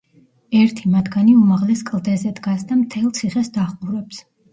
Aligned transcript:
ერთი 0.59 0.91
მათგანი 0.93 1.35
უმაღლეს 1.39 1.83
კლდეზე 1.89 2.31
დგას 2.39 2.65
და 2.71 2.79
მთელ 2.79 3.05
ციხეს 3.19 3.53
დაჰყურებს. 3.59 4.23